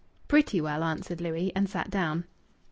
"Pretty 0.27 0.59
well," 0.59 0.83
answered 0.83 1.21
Louis, 1.21 1.53
and 1.55 1.69
sat 1.69 1.91
down. 1.91 2.23